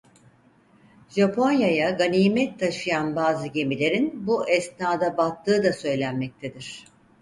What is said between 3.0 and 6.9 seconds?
bazı gemilerin bu esnada battığı da söylenmektedir.